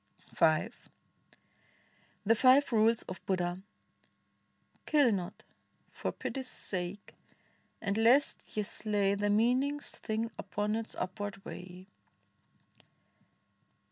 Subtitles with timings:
[0.31, 0.69] V
[2.25, 3.61] THE FIVE RULES OF BUDDHA
[4.87, 5.43] Kill not—
[5.91, 7.13] for Pity's sake—
[7.83, 11.85] and lest ye slay The meanest thing upon its upward way.